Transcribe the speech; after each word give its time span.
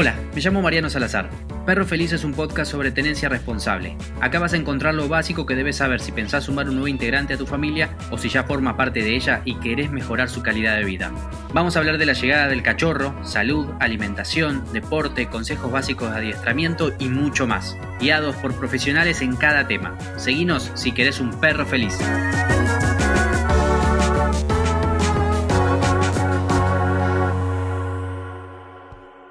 Hola, 0.00 0.14
me 0.32 0.40
llamo 0.40 0.62
Mariano 0.62 0.88
Salazar. 0.88 1.28
Perro 1.66 1.84
Feliz 1.84 2.12
es 2.12 2.22
un 2.22 2.32
podcast 2.32 2.70
sobre 2.70 2.92
tenencia 2.92 3.28
responsable. 3.28 3.96
Acá 4.20 4.38
vas 4.38 4.52
a 4.52 4.56
encontrar 4.56 4.94
lo 4.94 5.08
básico 5.08 5.44
que 5.44 5.56
debes 5.56 5.78
saber 5.78 5.98
si 5.98 6.12
pensás 6.12 6.44
sumar 6.44 6.68
un 6.68 6.76
nuevo 6.76 6.86
integrante 6.86 7.34
a 7.34 7.36
tu 7.36 7.46
familia 7.46 7.96
o 8.12 8.16
si 8.16 8.28
ya 8.28 8.44
forma 8.44 8.76
parte 8.76 9.02
de 9.02 9.16
ella 9.16 9.42
y 9.44 9.56
querés 9.56 9.90
mejorar 9.90 10.28
su 10.28 10.40
calidad 10.40 10.76
de 10.76 10.84
vida. 10.84 11.10
Vamos 11.52 11.74
a 11.74 11.80
hablar 11.80 11.98
de 11.98 12.06
la 12.06 12.12
llegada 12.12 12.46
del 12.46 12.62
cachorro, 12.62 13.12
salud, 13.24 13.66
alimentación, 13.80 14.62
deporte, 14.72 15.26
consejos 15.26 15.72
básicos 15.72 16.12
de 16.12 16.18
adiestramiento 16.18 16.92
y 17.00 17.08
mucho 17.08 17.48
más, 17.48 17.76
guiados 17.98 18.36
por 18.36 18.54
profesionales 18.54 19.20
en 19.20 19.34
cada 19.34 19.66
tema. 19.66 19.98
Seguinos 20.16 20.70
si 20.74 20.92
querés 20.92 21.18
un 21.18 21.40
perro 21.40 21.66
feliz. 21.66 21.98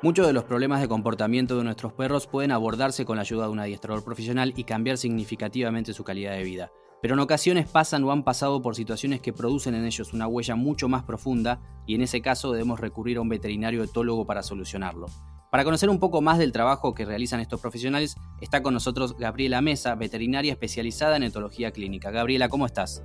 Muchos 0.04 0.28
de 0.28 0.34
los 0.34 0.44
problemas 0.44 0.80
de 0.80 0.88
comportamiento 0.88 1.58
de 1.58 1.64
nuestros 1.64 1.92
perros 1.92 2.28
pueden 2.28 2.52
abordarse 2.52 3.04
con 3.04 3.16
la 3.16 3.24
ayuda 3.24 3.46
de 3.46 3.52
un 3.52 3.60
adiestrador 3.60 4.04
profesional 4.04 4.54
y 4.56 4.64
cambiar 4.64 5.00
significativamente 5.00 5.92
su 5.92 6.04
calidad 6.04 6.34
de 6.34 6.44
vida. 6.44 6.72
Pero 7.02 7.16
en 7.16 7.20
ocasiones 7.20 7.68
pasan 7.68 8.04
o 8.04 8.12
han 8.12 8.24
pasado 8.24 8.62
por 8.62 8.76
situaciones 8.76 9.22
que 9.22 9.34
producen 9.34 9.74
en 9.74 9.86
ellos 9.86 10.14
una 10.14 10.28
huella 10.28 10.56
mucho 10.56 10.88
más 10.88 11.02
profunda 11.02 11.60
y 11.88 11.96
en 11.96 12.02
ese 12.02 12.22
caso 12.22 12.52
debemos 12.52 12.80
recurrir 12.80 13.18
a 13.18 13.22
un 13.22 13.30
veterinario 13.30 13.84
etólogo 13.84 14.28
para 14.28 14.44
solucionarlo. 14.44 15.08
Para 15.50 15.64
conocer 15.64 15.90
un 15.90 16.00
poco 16.00 16.22
más 16.22 16.38
del 16.38 16.52
trabajo 16.52 16.94
que 16.94 17.06
realizan 17.06 17.40
estos 17.40 17.60
profesionales, 17.60 18.18
está 18.40 18.62
con 18.62 18.76
nosotros 18.76 19.18
Gabriela 19.18 19.62
Mesa, 19.62 19.96
veterinaria 19.96 20.52
especializada 20.52 21.18
en 21.18 21.24
etología 21.24 21.72
clínica. 21.72 22.12
Gabriela, 22.12 22.50
¿cómo 22.50 22.68
estás? 22.68 23.04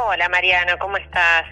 Hola 0.00 0.28
Mariano, 0.28 0.74
¿cómo 0.80 0.96
estás? 0.96 1.44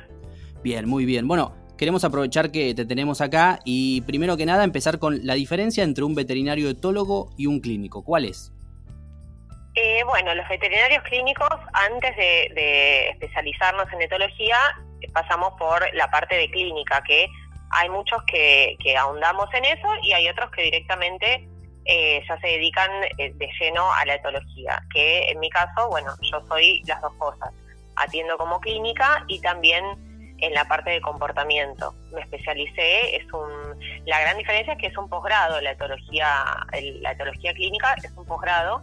Bien, 0.62 0.88
muy 0.88 1.04
bien. 1.04 1.26
Bueno, 1.26 1.61
queremos 1.82 2.04
aprovechar 2.04 2.52
que 2.52 2.76
te 2.76 2.86
tenemos 2.86 3.20
acá 3.20 3.58
y 3.64 4.02
primero 4.02 4.36
que 4.36 4.46
nada 4.46 4.62
empezar 4.62 5.00
con 5.00 5.26
la 5.26 5.34
diferencia 5.34 5.82
entre 5.82 6.04
un 6.04 6.14
veterinario 6.14 6.70
etólogo 6.70 7.30
y 7.36 7.46
un 7.46 7.58
clínico. 7.58 8.04
¿Cuál 8.04 8.26
es? 8.26 8.52
Eh, 9.74 10.04
bueno, 10.04 10.32
los 10.32 10.48
veterinarios 10.48 11.02
clínicos, 11.02 11.48
antes 11.72 12.16
de, 12.16 13.08
especializarnos 13.08 13.92
en 13.92 14.02
etología, 14.02 14.56
pasamos 15.12 15.54
por 15.58 15.82
la 15.94 16.08
parte 16.08 16.36
de 16.36 16.48
clínica, 16.52 17.02
que 17.02 17.26
hay 17.72 17.90
muchos 17.90 18.22
que, 18.30 18.76
ahondamos 18.96 19.52
en 19.52 19.64
eso 19.64 19.88
y 20.04 20.12
hay 20.12 20.28
otros 20.28 20.52
que 20.52 20.62
directamente 20.62 21.48
eh, 21.84 22.22
ya 22.28 22.38
se 22.38 22.46
dedican 22.46 22.90
eh, 23.18 23.32
de 23.34 23.48
lleno 23.58 23.92
a 23.92 24.04
la 24.04 24.14
etología, 24.14 24.80
que 24.94 25.30
en 25.30 25.40
mi 25.40 25.50
caso, 25.50 25.88
bueno, 25.88 26.14
yo 26.30 26.46
soy 26.46 26.80
las 26.86 27.00
dos 27.00 27.14
cosas. 27.14 27.50
Atiendo 27.96 28.38
como 28.38 28.60
clínica 28.60 29.24
y 29.26 29.40
también 29.40 30.11
en 30.42 30.52
la 30.52 30.64
parte 30.66 30.90
de 30.90 31.00
comportamiento. 31.00 31.94
Me 32.12 32.20
especialicé, 32.20 33.16
es 33.16 33.32
un, 33.32 33.78
la 34.04 34.20
gran 34.20 34.36
diferencia 34.36 34.74
es 34.74 34.78
que 34.78 34.88
es 34.88 34.96
un 34.98 35.08
posgrado, 35.08 35.60
la 35.60 35.70
etología, 35.70 36.26
la 37.00 37.12
etología 37.12 37.54
clínica 37.54 37.94
es 38.02 38.10
un 38.16 38.26
posgrado, 38.26 38.82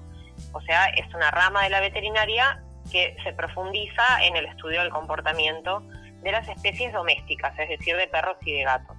o 0.53 0.61
sea, 0.61 0.85
es 0.87 1.13
una 1.13 1.29
rama 1.31 1.63
de 1.63 1.69
la 1.69 1.81
veterinaria 1.81 2.63
que 2.91 3.15
se 3.23 3.33
profundiza 3.33 4.23
en 4.23 4.37
el 4.37 4.45
estudio 4.45 4.81
del 4.81 4.89
comportamiento 4.89 5.81
de 6.23 6.31
las 6.31 6.47
especies 6.47 6.93
domésticas, 6.93 7.53
es 7.59 7.69
decir, 7.69 7.95
de 7.97 8.07
perros 8.07 8.37
y 8.45 8.53
de 8.53 8.63
gatos. 8.63 8.95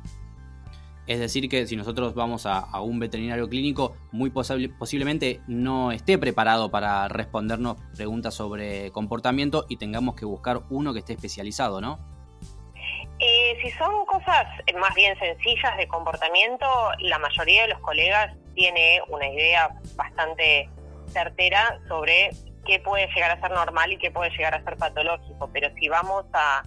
Es 1.07 1.19
decir, 1.19 1.49
que 1.49 1.67
si 1.67 1.77
nosotros 1.77 2.15
vamos 2.15 2.45
a, 2.45 2.81
un 2.83 3.01
veterinario 3.01 3.49
clínico, 3.49 3.97
muy 4.13 4.31
posiblemente 4.31 5.41
no 5.49 5.93
esté 5.93 6.19
preparado 6.19 6.71
para 6.71 7.09
respondernos 7.09 7.79
preguntas 7.97 8.35
sobre 8.35 8.93
comportamiento 8.93 9.65
y 9.69 9.79
tengamos 9.79 10.15
que 10.15 10.27
buscar 10.27 10.61
uno 10.69 10.93
que 10.93 11.01
esté 11.01 11.15
especializado, 11.15 11.81
¿no? 11.81 12.20
Eh, 13.23 13.59
si 13.63 13.71
son 13.73 14.07
cosas 14.07 14.47
más 14.79 14.95
bien 14.95 15.19
sencillas 15.19 15.77
de 15.77 15.87
comportamiento, 15.87 16.67
la 17.01 17.19
mayoría 17.19 17.63
de 17.63 17.69
los 17.69 17.81
colegas 17.81 18.35
tiene 18.55 19.03
una 19.09 19.29
idea 19.29 19.71
bastante 19.95 20.71
certera 21.09 21.79
sobre 21.87 22.31
qué 22.67 22.81
puede 22.81 23.09
llegar 23.09 23.33
a 23.33 23.41
ser 23.41 23.51
normal 23.51 23.93
y 23.93 23.99
qué 23.99 24.11
puede 24.11 24.31
llegar 24.31 24.55
a 24.55 24.65
ser 24.65 24.77
patológico. 24.79 25.51
Pero 25.53 25.69
si 25.79 25.89
vamos 25.89 26.25
a, 26.33 26.63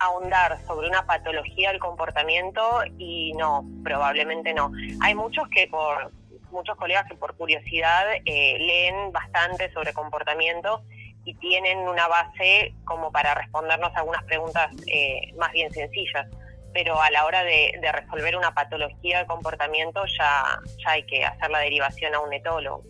ahondar 0.00 0.58
sobre 0.66 0.88
una 0.88 1.06
patología 1.06 1.70
del 1.70 1.78
comportamiento, 1.78 2.82
y 2.98 3.32
no, 3.34 3.64
probablemente 3.84 4.52
no. 4.52 4.72
Hay 5.00 5.14
muchos 5.14 5.48
que 5.48 5.68
por 5.68 6.10
muchos 6.50 6.76
colegas 6.76 7.06
que 7.08 7.14
por 7.14 7.36
curiosidad 7.36 8.06
eh, 8.24 8.58
leen 8.58 9.12
bastante 9.12 9.72
sobre 9.72 9.92
comportamiento 9.92 10.82
y 11.26 11.34
tienen 11.34 11.78
una 11.80 12.06
base 12.06 12.72
como 12.84 13.10
para 13.10 13.34
respondernos 13.34 13.90
algunas 13.96 14.22
preguntas 14.24 14.70
eh, 14.86 15.34
más 15.36 15.52
bien 15.52 15.70
sencillas. 15.72 16.28
Pero 16.72 17.00
a 17.02 17.10
la 17.10 17.24
hora 17.24 17.42
de, 17.42 17.72
resolver 17.92 18.36
una 18.36 18.54
patología 18.54 19.18
de 19.18 19.26
comportamiento 19.26 20.02
ya, 20.18 20.60
ya 20.84 20.90
hay 20.92 21.02
que 21.04 21.24
hacer 21.24 21.50
la 21.50 21.58
derivación 21.58 22.14
a 22.14 22.20
un 22.20 22.32
etólogo. 22.32 22.84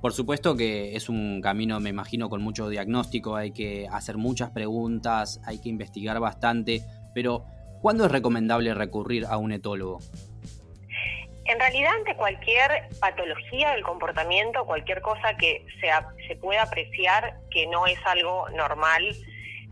Por 0.00 0.12
supuesto 0.12 0.56
que 0.56 0.96
es 0.96 1.08
un 1.08 1.40
camino, 1.42 1.80
me 1.80 1.90
imagino, 1.90 2.30
con 2.30 2.42
mucho 2.42 2.68
diagnóstico, 2.68 3.36
hay 3.36 3.52
que 3.52 3.88
hacer 3.90 4.16
muchas 4.16 4.50
preguntas, 4.50 5.40
hay 5.44 5.60
que 5.60 5.68
investigar 5.68 6.18
bastante, 6.20 6.82
pero 7.14 7.44
¿cuándo 7.82 8.06
es 8.06 8.12
recomendable 8.12 8.72
recurrir 8.74 9.26
a 9.26 9.36
un 9.36 9.52
etólogo? 9.52 10.00
En 11.46 11.60
realidad, 11.60 11.92
ante 11.98 12.16
cualquier 12.16 12.88
patología 13.00 13.72
del 13.72 13.82
comportamiento, 13.82 14.64
cualquier 14.64 15.02
cosa 15.02 15.36
que 15.36 15.66
sea, 15.80 16.08
se 16.26 16.36
pueda 16.36 16.62
apreciar 16.62 17.36
que 17.50 17.66
no 17.66 17.86
es 17.86 17.98
algo 18.06 18.48
normal, 18.50 19.14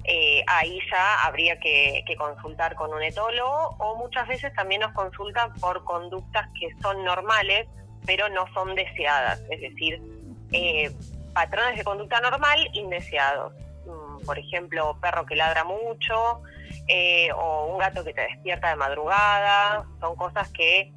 eh, 0.05 0.44
ahí 0.49 0.81
ya 0.91 1.22
habría 1.25 1.59
que, 1.60 2.05
consultar 2.19 2.75
con 2.75 2.93
un 2.93 3.03
etólogo 3.03 3.75
o 3.78 3.97
muchas 3.97 4.28
veces 4.28 4.53
también 4.55 4.83
nos 4.83 4.93
consultan 4.93 5.53
por 5.55 5.84
conductas 5.84 6.47
que 6.60 6.69
son 6.83 7.05
normales, 7.05 7.66
pero 8.04 8.28
no 8.28 8.47
son 8.53 8.75
deseadas, 8.75 9.41
es 9.50 9.60
decir, 9.60 10.03
eh, 10.53 10.91
patrones 11.33 11.78
de 11.78 11.84
conducta 11.84 12.21
normal 12.21 12.69
indeseados. 12.75 13.54
Mm, 13.87 14.25
por 14.27 14.39
ejemplo, 14.39 14.99
perro 15.00 15.25
que 15.25 15.37
ladra 15.37 15.65
mucho 15.65 16.43
eh, 16.89 17.31
o 17.33 17.66
un 17.66 17.78
gato 17.78 18.04
que 18.04 18.12
te 18.12 18.22
despierta 18.22 18.71
de 18.71 18.77
madrugada, 18.77 19.87
son 20.00 20.16
cosas 20.16 20.50
que 20.50 20.93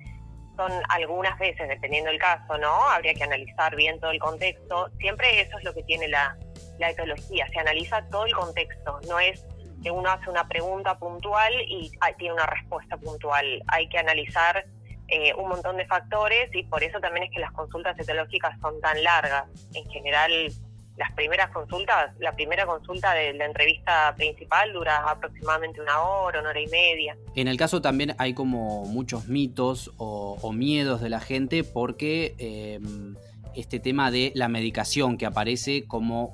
son 0.55 0.71
algunas 0.89 1.37
veces, 1.39 1.67
dependiendo 1.67 2.09
del 2.09 2.19
caso, 2.19 2.57
¿no? 2.57 2.89
Habría 2.89 3.13
que 3.13 3.23
analizar 3.23 3.75
bien 3.75 3.99
todo 3.99 4.11
el 4.11 4.19
contexto. 4.19 4.89
Siempre 4.99 5.41
eso 5.41 5.57
es 5.57 5.63
lo 5.63 5.73
que 5.73 5.83
tiene 5.83 6.07
la, 6.07 6.37
etología, 6.79 7.47
se 7.47 7.59
analiza 7.59 8.05
todo 8.09 8.25
el 8.25 8.33
contexto, 8.33 8.99
no 9.07 9.19
es 9.19 9.45
que 9.81 9.91
uno 9.91 10.09
hace 10.09 10.29
una 10.29 10.47
pregunta 10.47 10.97
puntual 10.97 11.53
y 11.67 11.91
tiene 12.17 12.33
una 12.33 12.45
respuesta 12.45 12.97
puntual. 12.97 13.61
Hay 13.67 13.87
que 13.87 13.97
analizar 13.97 14.65
eh, 15.07 15.33
un 15.35 15.49
montón 15.49 15.77
de 15.77 15.85
factores 15.85 16.49
y 16.53 16.63
por 16.63 16.83
eso 16.83 16.99
también 16.99 17.25
es 17.25 17.31
que 17.31 17.39
las 17.39 17.51
consultas 17.51 17.97
etológicas 17.99 18.59
son 18.59 18.79
tan 18.81 19.03
largas. 19.03 19.45
En 19.73 19.89
general, 19.89 20.51
las 20.97 21.11
primeras 21.13 21.49
consultas, 21.51 22.13
la 22.19 22.33
primera 22.33 22.65
consulta 22.65 23.13
de 23.13 23.33
la 23.33 23.45
entrevista 23.45 24.13
principal 24.15 24.71
dura 24.71 25.09
aproximadamente 25.09 25.81
una 25.81 26.01
hora, 26.01 26.39
una 26.39 26.49
hora 26.49 26.61
y 26.61 26.67
media. 26.67 27.17
En 27.35 27.47
el 27.47 27.57
caso 27.57 27.81
también 27.81 28.15
hay 28.17 28.33
como 28.33 28.85
muchos 28.85 29.27
mitos 29.27 29.91
o, 29.97 30.51
miedos 30.53 31.01
de 31.01 31.09
la 31.09 31.19
gente 31.19 31.63
porque 31.63 32.35
em, 32.37 33.15
este 33.55 33.79
tema 33.79 34.09
de 34.09 34.31
la 34.35 34.47
medicación 34.47 35.17
que 35.17 35.25
aparece 35.25 35.85
como 35.85 36.27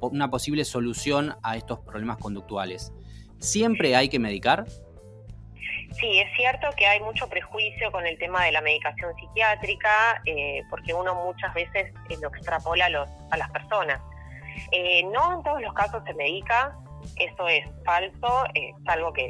una 0.00 0.30
posible 0.30 0.64
solución 0.64 1.34
a 1.42 1.56
estos 1.56 1.78
problemas 1.80 2.18
conductuales. 2.18 2.92
¿Siempre 3.38 3.96
hay 3.96 4.08
que 4.08 4.18
medicar? 4.18 4.66
Sí, 5.98 6.18
es 6.18 6.34
cierto 6.36 6.68
que 6.76 6.86
hay 6.86 7.00
mucho 7.00 7.28
prejuicio 7.28 7.90
con 7.92 8.06
el 8.06 8.18
tema 8.18 8.44
de 8.44 8.52
la 8.52 8.60
medicación 8.60 9.14
psiquiátrica, 9.16 10.22
eh, 10.24 10.62
porque 10.70 10.94
uno 10.94 11.14
muchas 11.14 11.52
veces 11.54 11.92
eh, 12.08 12.16
lo 12.20 12.28
extrapola 12.28 12.86
a, 12.86 12.88
los, 12.88 13.10
a 13.30 13.36
las 13.36 13.50
personas. 13.50 14.00
Eh, 14.70 15.02
no 15.04 15.34
en 15.34 15.42
todos 15.42 15.60
los 15.60 15.72
casos 15.74 16.02
se 16.04 16.14
medica, 16.14 16.76
eso 17.16 17.48
es 17.48 17.64
falso, 17.84 18.44
es 18.54 18.74
algo 18.86 19.12
que, 19.12 19.28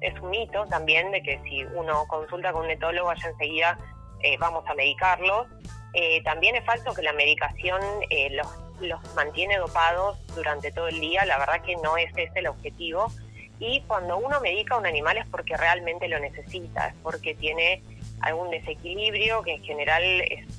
es 0.00 0.20
un 0.20 0.30
mito 0.30 0.66
también, 0.66 1.10
de 1.10 1.22
que 1.22 1.40
si 1.44 1.64
uno 1.64 2.06
consulta 2.08 2.52
con 2.52 2.64
un 2.64 2.70
etólogo, 2.70 3.12
ya 3.14 3.28
enseguida 3.28 3.78
vamos 4.40 4.64
a 4.66 4.74
medicarlos. 4.74 5.46
también 6.24 6.56
es 6.56 6.64
falso 6.64 6.92
que 6.94 7.02
la 7.02 7.12
medicación 7.12 7.80
los, 8.32 8.46
los 8.80 9.14
mantiene 9.14 9.56
dopados 9.58 10.18
durante 10.34 10.72
todo 10.72 10.88
el 10.88 11.00
día, 11.00 11.24
la 11.26 11.38
verdad 11.38 11.60
que 11.62 11.76
no 11.76 11.96
es 11.96 12.10
ese 12.16 12.40
el 12.40 12.48
objetivo 12.48 13.08
y 13.58 13.80
cuando 13.86 14.18
uno 14.18 14.40
medica 14.40 14.74
a 14.74 14.78
un 14.78 14.86
animal 14.86 15.16
es 15.16 15.26
porque 15.26 15.56
realmente 15.56 16.08
lo 16.08 16.18
necesita, 16.18 16.88
es 16.88 16.94
porque 17.02 17.34
tiene 17.34 17.82
algún 18.20 18.50
desequilibrio, 18.50 19.42
que 19.42 19.54
en 19.54 19.64
general 19.64 20.02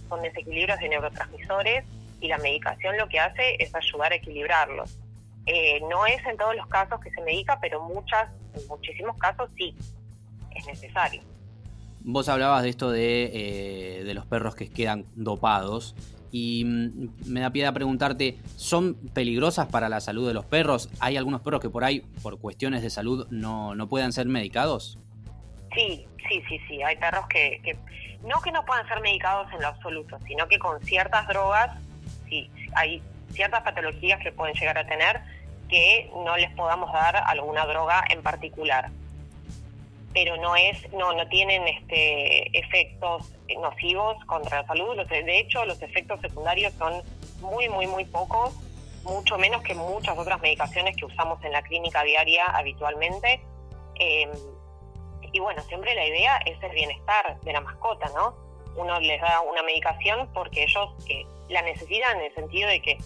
son 0.09 0.21
desequilibrios 0.21 0.79
de 0.79 0.89
neurotransmisores, 0.89 1.85
y 2.19 2.27
la 2.27 2.38
medicación 2.39 2.97
lo 2.97 3.07
que 3.07 3.19
hace 3.19 3.57
es 3.59 3.73
ayudar 3.75 4.11
a 4.11 4.15
equilibrarlos. 4.15 4.97
Eh, 5.45 5.79
no 5.89 6.05
es 6.05 6.25
en 6.25 6.38
todos 6.38 6.55
los 6.55 6.67
casos 6.67 6.99
que 6.99 7.11
se 7.11 7.21
medica, 7.21 7.59
pero 7.61 7.81
muchas, 7.81 8.29
en 8.55 8.67
muchísimos 8.67 9.17
casos 9.17 9.50
sí, 9.55 9.75
es 10.55 10.65
necesario. 10.65 11.21
Vos 12.00 12.29
hablabas 12.29 12.63
de 12.63 12.69
esto 12.69 12.89
de, 12.89 13.31
eh, 13.33 14.03
de 14.03 14.13
los 14.13 14.25
perros 14.25 14.55
que 14.55 14.69
quedan 14.69 15.05
dopados. 15.15 15.95
Y 16.31 16.63
mm, 16.65 17.31
me 17.31 17.39
da 17.39 17.51
pie 17.51 17.65
a 17.65 17.71
preguntarte, 17.71 18.38
¿son 18.56 18.95
peligrosas 19.13 19.68
para 19.68 19.89
la 19.89 20.00
salud 20.00 20.27
de 20.27 20.33
los 20.33 20.45
perros? 20.45 20.89
¿Hay 21.00 21.18
algunos 21.18 21.41
perros 21.41 21.62
que 21.62 21.69
por 21.69 21.83
ahí, 21.83 22.01
por 22.21 22.39
cuestiones 22.39 22.81
de 22.81 22.89
salud, 22.89 23.27
no, 23.29 23.75
no 23.75 23.88
puedan 23.88 24.12
ser 24.13 24.27
medicados? 24.27 24.97
Sí, 25.74 26.06
sí, 26.27 26.44
sí, 26.47 26.59
sí. 26.68 26.83
Hay 26.83 26.97
perros 26.97 27.25
que, 27.27 27.62
que 27.63 27.77
no 28.24 28.41
que 28.41 28.51
no 28.51 28.65
puedan 28.65 28.88
ser 28.88 29.00
medicados 29.01 29.51
en 29.53 29.62
lo 29.62 29.68
absoluto, 29.68 30.18
sino 30.27 30.47
que 30.47 30.59
con 30.59 30.81
ciertas 30.83 31.27
drogas, 31.27 31.71
sí, 32.27 32.50
hay 32.75 33.01
ciertas 33.31 33.62
patologías 33.62 34.19
que 34.21 34.31
pueden 34.31 34.56
llegar 34.56 34.77
a 34.77 34.88
tener 34.88 35.21
que 35.69 36.09
no 36.25 36.38
les 36.38 36.51
podamos 36.51 36.91
dar 36.94 37.18
alguna 37.27 37.65
droga 37.65 38.03
en 38.09 38.21
particular 38.21 38.89
pero 40.13 40.38
no 40.38 40.56
es 40.56 40.92
no 40.94 41.13
no 41.13 41.27
tienen 41.27 41.68
este 41.68 42.57
efectos 42.57 43.31
nocivos 43.59 44.18
contra 44.25 44.62
la 44.62 44.68
salud. 44.68 44.98
De 45.07 45.39
hecho 45.39 45.65
los 45.65 45.81
efectos 45.81 46.19
secundarios 46.21 46.74
son 46.74 47.01
muy 47.42 47.69
muy 47.69 47.88
muy 47.88 48.06
pocos 48.06 48.54
mucho 49.04 49.38
menos 49.38 49.62
que 49.62 49.74
muchas 49.74 50.18
otras 50.18 50.42
medicaciones 50.42 50.95
que 50.98 51.06
usamos 51.06 51.42
en 51.44 51.54
la 51.54 51.62
clínica 51.62 52.04
diaria 52.04 52.45
habitualmente. 52.45 53.42
Em, 53.95 54.30
y 55.33 55.39
bueno 55.39 55.62
siempre 55.63 55.94
la 55.95 56.06
idea 56.06 56.38
es 56.45 56.62
el 56.62 56.71
bienestar 56.71 57.39
de 57.42 57.53
la 57.53 57.62
mascota 57.62 58.10
no 58.15 58.48
uno 58.77 59.00
les 59.00 59.19
da 59.19 59.42
una 59.42 59.63
medicación 59.63 60.30
porque 60.33 60.63
ellos 60.63 60.89
eh, 61.10 61.25
la 61.50 61.62
necesitan 61.63 62.18
en 62.18 62.25
el 62.25 62.36
sentido 62.36 62.69
de 62.69 62.81
que 62.81 62.98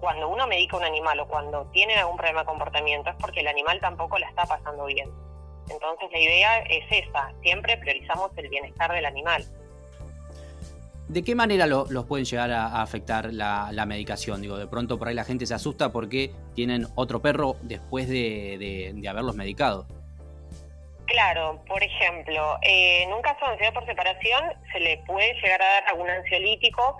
cuando 0.00 0.28
uno 0.28 0.46
medica 0.46 0.76
a 0.76 0.78
un 0.78 0.84
animal 0.84 1.18
o 1.20 1.26
cuando 1.26 1.66
tienen 1.72 1.98
algún 1.98 2.16
problema 2.16 2.40
de 2.40 2.46
comportamiento 2.46 3.10
es 3.10 3.16
porque 3.16 3.40
el 3.40 3.48
animal 3.48 3.80
tampoco 3.80 4.18
la 4.18 4.28
está 4.28 4.44
pasando 4.44 4.84
bien. 4.86 5.10
Entonces 5.70 6.10
la 6.12 6.18
idea 6.18 6.58
es 6.60 6.84
esa, 6.90 7.32
siempre 7.42 7.76
priorizamos 7.78 8.30
el 8.36 8.48
bienestar 8.48 8.92
del 8.92 9.04
animal. 9.04 9.44
¿De 11.08 11.22
qué 11.22 11.36
manera 11.36 11.66
los 11.66 12.04
pueden 12.06 12.24
llegar 12.24 12.50
a, 12.50 12.82
afectar 12.82 13.32
la, 13.32 13.86
medicación? 13.86 14.42
Digo, 14.42 14.58
de 14.58 14.66
pronto 14.66 14.98
por 14.98 15.08
ahí 15.08 15.14
la 15.14 15.24
gente 15.24 15.46
se 15.46 15.54
asusta 15.54 15.92
porque 15.92 16.32
tienen 16.54 16.86
otro 16.96 17.22
perro 17.22 17.56
después 17.62 18.08
de, 18.08 18.92
haberlos 19.08 19.36
medicado. 19.36 19.86
Claro, 21.06 21.62
por 21.68 21.80
ejemplo, 21.82 22.58
eh, 22.62 23.04
en 23.04 23.12
un 23.12 23.22
caso 23.22 23.44
de 23.44 23.52
ansiedad 23.52 23.72
por 23.72 23.86
separación 23.86 24.52
se 24.72 24.80
le 24.80 24.98
puede 25.06 25.34
llegar 25.34 25.62
a 25.62 25.66
dar 25.66 25.84
algún 25.90 26.10
ansiolítico. 26.10 26.98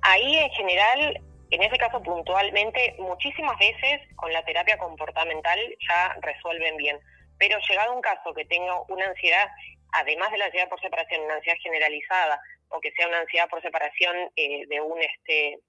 Ahí 0.00 0.36
en 0.36 0.50
general 0.52 1.20
en 1.52 1.62
ese 1.62 1.76
caso 1.76 2.02
puntualmente, 2.02 2.96
muchísimas 2.98 3.58
veces 3.58 4.00
con 4.16 4.32
la 4.32 4.42
terapia 4.42 4.78
comportamental 4.78 5.58
ya 5.86 6.16
resuelven 6.22 6.78
bien, 6.78 6.98
pero 7.38 7.58
llegado 7.68 7.94
un 7.94 8.02
caso 8.02 8.32
que 8.34 8.44
tenga 8.44 8.80
una 8.88 9.06
ansiedad, 9.06 9.48
además 9.92 10.30
de 10.30 10.38
la 10.38 10.46
ansiedad 10.46 10.68
por 10.68 10.80
separación, 10.80 11.22
una 11.22 11.34
ansiedad 11.34 11.58
generalizada, 11.62 12.40
o 12.72 12.80
que 12.80 12.92
sea 12.92 13.06
una 13.06 13.18
ansiedad 13.18 13.48
por 13.48 13.60
separación 13.62 14.16
eh, 14.36 14.66
de 14.66 14.80
un 14.80 15.00
este 15.00 15.60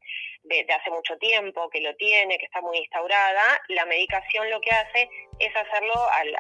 de, 0.44 0.66
hace 0.74 0.90
mucho 0.90 1.18
tiempo, 1.18 1.70
que 1.70 1.82
lo 1.82 1.96
tiene, 1.96 2.38
que 2.38 2.46
está 2.46 2.62
muy 2.62 2.78
instaurada, 2.78 3.62
la 3.70 3.86
medicación 3.86 4.50
lo 4.50 4.60
que 4.60 4.72
hace 4.72 5.10
es 5.40 5.56
hacerlo 5.56 5.94
al, 6.12 6.36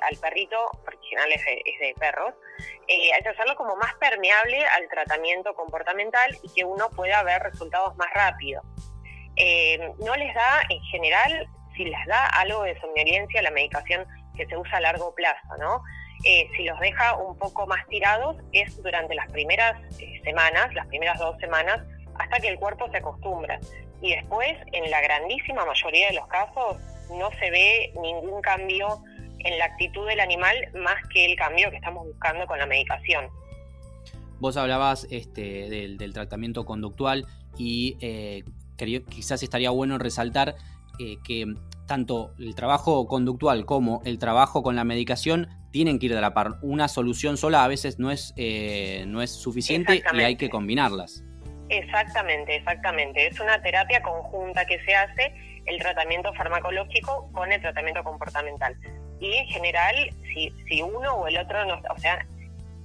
al, 0.00 0.16
perrito, 0.20 0.58
original 0.86 1.30
es 1.32 1.44
de, 1.44 1.94
perros, 1.98 2.34
eh, 2.88 3.10
es 3.18 3.26
hacerlo 3.26 3.54
como 3.56 3.76
más 3.76 3.94
permeable 3.96 4.64
al 4.64 4.88
tratamiento 4.88 5.54
comportamental 5.54 6.36
y 6.42 6.54
que 6.54 6.64
uno 6.64 6.88
pueda 6.90 7.22
ver 7.22 7.42
resultados 7.42 7.94
más 7.96 8.12
rápido. 8.14 8.62
Eh, 9.36 9.78
no 9.98 10.14
les 10.16 10.34
da, 10.34 10.62
en 10.70 10.82
general, 10.84 11.46
si 11.76 11.84
les 11.84 12.06
da 12.06 12.26
algo 12.28 12.62
de 12.62 12.78
somnolencia, 12.80 13.42
la 13.42 13.50
medicación 13.50 14.06
que 14.36 14.46
se 14.46 14.56
usa 14.56 14.78
a 14.78 14.80
largo 14.80 15.14
plazo, 15.14 15.56
¿no? 15.58 15.82
Eh, 16.24 16.48
si 16.56 16.64
los 16.64 16.78
deja 16.80 17.16
un 17.16 17.36
poco 17.38 17.66
más 17.66 17.86
tirados 17.88 18.36
es 18.52 18.82
durante 18.82 19.14
las 19.14 19.30
primeras 19.30 19.80
semanas, 20.24 20.72
las 20.74 20.86
primeras 20.86 21.18
dos 21.18 21.36
semanas, 21.38 21.80
hasta 22.18 22.40
que 22.40 22.48
el 22.48 22.58
cuerpo 22.58 22.90
se 22.90 22.98
acostumbra. 22.98 23.60
Y 24.00 24.14
después, 24.14 24.52
en 24.72 24.90
la 24.90 25.00
grandísima 25.00 25.64
mayoría 25.64 26.08
de 26.08 26.14
los 26.14 26.26
casos, 26.28 26.76
no 27.10 27.30
se 27.38 27.50
ve 27.50 27.92
ningún 28.00 28.40
cambio 28.40 29.02
en 29.38 29.58
la 29.58 29.66
actitud 29.66 30.06
del 30.06 30.20
animal 30.20 30.56
más 30.74 30.96
que 31.12 31.24
el 31.24 31.36
cambio 31.36 31.70
que 31.70 31.76
estamos 31.76 32.06
buscando 32.06 32.46
con 32.46 32.58
la 32.58 32.66
medicación. 32.66 33.28
Vos 34.38 34.56
hablabas 34.56 35.06
este, 35.10 35.68
del, 35.68 36.12
tratamiento 36.12 36.66
conductual 36.66 37.26
y 37.56 37.96
eh, 38.00 38.44
quizás 39.08 39.42
estaría 39.42 39.70
bueno 39.70 39.98
resaltar 39.98 40.56
eh, 40.98 41.16
que 41.24 41.46
tanto 41.86 42.34
el 42.38 42.54
trabajo 42.54 43.06
conductual 43.06 43.64
como 43.64 44.02
el 44.04 44.18
trabajo 44.18 44.62
con 44.62 44.76
la 44.76 44.84
medicación 44.84 45.48
tienen 45.70 45.98
que 45.98 46.06
ir 46.06 46.14
de 46.14 46.20
la 46.20 46.34
par. 46.34 46.54
Una 46.62 46.88
solución 46.88 47.36
sola 47.36 47.64
a 47.64 47.68
veces 47.68 47.98
no 47.98 48.10
es, 48.10 48.34
eh, 48.36 49.04
no 49.06 49.22
es 49.22 49.30
suficiente 49.30 50.02
y 50.12 50.20
hay 50.20 50.36
que 50.36 50.48
combinarlas. 50.48 51.22
Exactamente, 51.68 52.56
exactamente. 52.56 53.26
Es 53.26 53.40
una 53.40 53.60
terapia 53.60 54.02
conjunta 54.02 54.64
que 54.66 54.78
se 54.84 54.94
hace 54.94 55.34
el 55.66 55.78
tratamiento 55.78 56.32
farmacológico 56.34 57.28
con 57.32 57.50
el 57.52 57.60
tratamiento 57.60 58.04
comportamental. 58.04 58.76
Y 59.20 59.32
en 59.34 59.46
general, 59.46 59.94
si, 60.32 60.52
si 60.68 60.82
uno 60.82 61.14
o 61.14 61.26
el 61.26 61.38
otro, 61.38 61.64
no, 61.64 61.80
o 61.90 61.98
sea, 61.98 62.24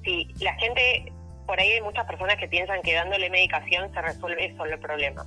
si 0.04 0.28
la 0.40 0.54
gente, 0.56 1.12
por 1.46 1.60
ahí 1.60 1.72
hay 1.72 1.82
muchas 1.82 2.06
personas 2.06 2.38
que 2.38 2.48
piensan 2.48 2.82
que 2.82 2.94
dándole 2.94 3.30
medicación 3.30 3.94
se 3.94 4.02
resuelve 4.02 4.56
solo 4.58 4.74
el 4.74 4.80
problema. 4.80 5.26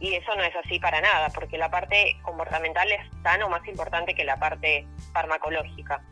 Y 0.00 0.14
eso 0.14 0.34
no 0.34 0.42
es 0.42 0.56
así 0.56 0.80
para 0.80 1.00
nada, 1.00 1.28
porque 1.28 1.58
la 1.58 1.70
parte 1.70 2.16
comportamental 2.22 2.90
es 2.90 3.00
tan 3.22 3.42
o 3.42 3.48
más 3.48 3.66
importante 3.68 4.14
que 4.14 4.24
la 4.24 4.38
parte 4.38 4.86
farmacológica. 5.12 6.02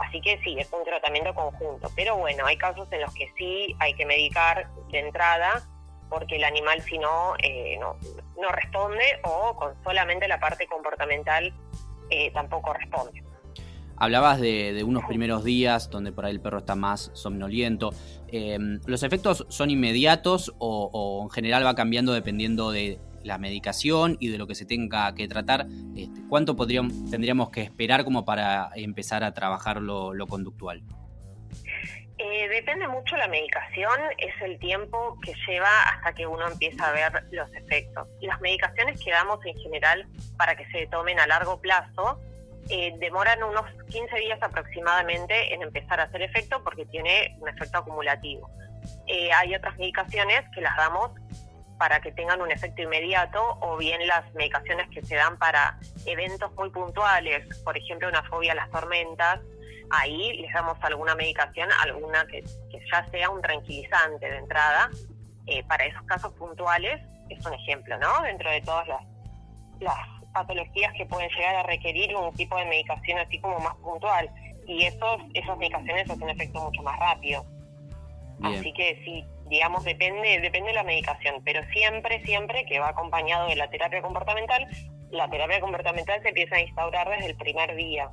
Así 0.00 0.20
que 0.20 0.40
sí, 0.42 0.56
es 0.58 0.72
un 0.72 0.84
tratamiento 0.84 1.32
conjunto. 1.32 1.88
Pero 1.94 2.16
bueno, 2.16 2.44
hay 2.44 2.56
casos 2.56 2.88
en 2.90 3.00
los 3.00 3.14
que 3.14 3.32
sí 3.38 3.76
hay 3.78 3.94
que 3.94 4.04
medicar 4.04 4.68
de 4.90 4.98
entrada 4.98 5.62
porque 6.08 6.36
el 6.36 6.44
animal 6.44 6.80
si 6.82 6.98
no, 6.98 7.34
eh, 7.42 7.76
no, 7.80 7.96
no, 8.40 8.48
responde 8.50 9.20
o 9.24 9.56
con 9.56 9.82
solamente 9.82 10.28
la 10.28 10.38
parte 10.38 10.66
comportamental 10.66 11.52
eh, 12.10 12.30
tampoco 12.32 12.72
responde. 12.72 13.22
Hablabas 13.96 14.40
de, 14.40 14.82
unos 14.84 15.04
primeros 15.04 15.44
días 15.44 15.90
donde 15.90 16.12
por 16.12 16.24
ahí 16.24 16.32
el 16.32 16.40
perro 16.40 16.58
está 16.58 16.74
más 16.74 17.10
somnoliento. 17.14 17.90
Eh, 18.28 18.58
¿Los 18.86 19.02
efectos 19.02 19.46
son 19.48 19.70
inmediatos 19.70 20.54
o 20.58 21.20
en 21.24 21.30
general 21.30 21.64
va 21.64 21.74
cambiando 21.74 22.12
dependiendo 22.12 22.70
de, 22.70 22.98
la 23.24 23.38
medicación 23.38 24.16
y 24.20 24.28
de 24.28 24.38
lo 24.38 24.46
que 24.46 24.54
se 24.54 24.66
tenga 24.66 25.12
que 25.14 25.26
tratar, 25.26 25.66
este, 25.96 26.20
¿cuánto 26.28 26.54
podríamos, 26.54 27.10
tendríamos 27.10 27.50
que 27.50 27.62
esperar 27.62 28.04
como 28.04 28.24
para 28.24 28.70
empezar 28.76 29.24
a 29.24 29.32
trabajar 29.32 29.80
lo, 29.80 30.26
conductual? 30.28 30.82
Eh, 32.16 32.48
depende 32.48 32.86
mucho 32.86 33.16
la 33.16 33.26
medicación, 33.26 33.92
es 34.18 34.34
el 34.42 34.58
tiempo 34.58 35.18
que 35.20 35.32
lleva 35.48 35.82
hasta 35.82 36.14
que 36.14 36.26
uno 36.26 36.46
empieza 36.46 36.88
a 36.88 36.92
ver 36.92 37.24
los 37.32 37.52
efectos. 37.54 38.06
Las 38.20 38.40
medicaciones 38.40 39.02
que 39.02 39.10
damos 39.10 39.44
en 39.44 39.58
general 39.58 40.06
para 40.36 40.54
que 40.54 40.64
se 40.66 40.86
tomen 40.86 41.18
a 41.18 41.26
largo 41.26 41.60
plazo 41.60 42.20
eh, 42.70 42.94
demoran 42.98 43.42
unos 43.42 43.64
15 43.90 44.16
días 44.16 44.42
aproximadamente 44.42 45.54
en 45.54 45.62
empezar 45.62 46.00
a 46.00 46.04
hacer 46.04 46.22
efecto 46.22 46.62
porque 46.62 46.86
tiene 46.86 47.36
un 47.40 47.48
efecto 47.48 47.78
acumulativo. 47.78 48.48
Eh, 49.06 49.32
hay 49.32 49.54
otras 49.54 49.76
medicaciones 49.76 50.42
que 50.54 50.60
las 50.60 50.76
damos 50.76 51.10
para 51.78 52.00
que 52.00 52.12
tengan 52.12 52.40
un 52.40 52.50
efecto 52.50 52.82
inmediato 52.82 53.58
o 53.60 53.76
bien 53.76 54.06
las 54.06 54.32
medicaciones 54.34 54.88
que 54.90 55.02
se 55.02 55.16
dan 55.16 55.36
para 55.38 55.78
eventos 56.06 56.52
muy 56.54 56.70
puntuales, 56.70 57.46
por 57.64 57.76
ejemplo 57.76 58.08
una 58.08 58.22
fobia 58.24 58.52
a 58.52 58.54
las 58.54 58.70
tormentas, 58.70 59.40
ahí 59.90 60.38
les 60.38 60.52
damos 60.52 60.78
alguna 60.82 61.14
medicación, 61.14 61.68
alguna 61.82 62.26
que, 62.26 62.44
ya 62.90 63.04
sea 63.10 63.30
un 63.30 63.42
tranquilizante 63.42 64.30
de 64.30 64.36
entrada, 64.38 64.90
eh, 65.46 65.62
para 65.64 65.84
esos 65.84 66.02
casos 66.04 66.32
puntuales 66.34 67.02
es 67.28 67.44
un 67.44 67.54
ejemplo, 67.54 67.98
¿no? 67.98 68.22
Dentro 68.22 68.50
de 68.50 68.60
todas 68.62 68.86
las, 68.88 69.02
las 69.80 70.13
patologías 70.34 70.92
que 70.94 71.06
pueden 71.06 71.30
llegar 71.30 71.56
a 71.56 71.62
requerir 71.62 72.14
un 72.14 72.34
tipo 72.34 72.58
de 72.58 72.66
medicación 72.66 73.18
así 73.18 73.38
como 73.38 73.58
más 73.60 73.74
puntual 73.76 74.28
y 74.66 74.82
esos, 74.82 75.22
esas 75.32 75.56
medicaciones 75.56 76.10
hacen 76.10 76.28
efecto 76.28 76.60
mucho 76.60 76.82
más 76.82 76.98
rápido. 76.98 77.44
Así 78.42 78.72
que 78.74 79.00
sí, 79.04 79.24
digamos, 79.48 79.84
depende, 79.84 80.40
depende 80.40 80.70
de 80.70 80.74
la 80.74 80.82
medicación, 80.82 81.36
pero 81.44 81.62
siempre, 81.72 82.22
siempre 82.24 82.66
que 82.66 82.78
va 82.78 82.88
acompañado 82.88 83.48
de 83.48 83.56
la 83.56 83.70
terapia 83.70 84.02
comportamental, 84.02 84.66
la 85.10 85.30
terapia 85.30 85.60
comportamental 85.60 86.20
se 86.22 86.28
empieza 86.28 86.56
a 86.56 86.60
instaurar 86.60 87.08
desde 87.08 87.26
el 87.26 87.36
primer 87.36 87.74
día. 87.76 88.10